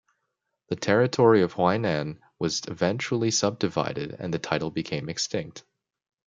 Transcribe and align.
The 0.69 0.75
territory 0.75 1.43
of 1.43 1.53
Huainan 1.53 2.17
was 2.39 2.63
eventually 2.67 3.29
subdivided 3.29 4.15
and 4.17 4.33
the 4.33 4.39
title 4.39 4.71
became 4.71 5.09
extinct. 5.09 5.63